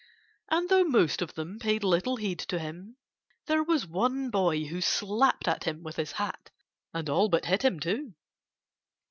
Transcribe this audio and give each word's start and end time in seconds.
And 0.49 0.67
though 0.67 0.83
most 0.83 1.21
of 1.21 1.35
them 1.35 1.59
paid 1.59 1.83
little 1.83 2.15
heed 2.15 2.39
to 2.39 2.57
him, 2.57 2.97
there 3.45 3.61
was 3.61 3.85
one 3.85 4.31
boy 4.31 4.63
who 4.65 4.81
slapped 4.81 5.47
at 5.47 5.65
him 5.65 5.83
with 5.83 5.97
his 5.97 6.13
hat 6.13 6.49
and 6.91 7.07
all 7.07 7.29
but 7.29 7.45
hit 7.45 7.61
him, 7.61 7.79
too. 7.79 8.15